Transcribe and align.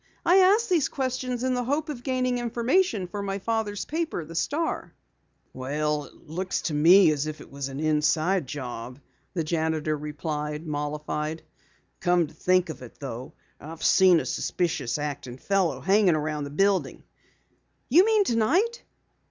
"I 0.25 0.37
ask 0.37 0.67
these 0.67 0.89
questions 0.89 1.43
in 1.43 1.53
the 1.53 1.63
hope 1.63 1.87
of 1.87 2.01
gaining 2.01 2.39
information 2.39 3.05
for 3.05 3.21
my 3.21 3.37
father's 3.37 3.85
paper, 3.85 4.25
the 4.25 4.33
Star." 4.33 4.95
"Well, 5.53 6.05
it 6.05 6.27
looks 6.27 6.63
to 6.63 6.73
me 6.73 7.11
as 7.11 7.27
if 7.27 7.39
it 7.39 7.51
was 7.51 7.69
an 7.69 7.79
inside 7.79 8.47
job," 8.47 8.99
the 9.35 9.43
janitor 9.43 9.95
replied, 9.95 10.65
mollified. 10.65 11.43
"Come 11.99 12.25
to 12.25 12.33
think 12.33 12.69
of 12.69 12.81
it 12.81 12.97
though, 12.99 13.33
I've 13.59 13.83
seen 13.83 14.19
a 14.19 14.25
suspicious 14.25 14.97
acting 14.97 15.37
fellow 15.37 15.81
hanging 15.81 16.15
around 16.15 16.45
the 16.45 16.49
building." 16.49 17.03
"You 17.87 18.03
mean 18.03 18.23
tonight?" 18.23 18.83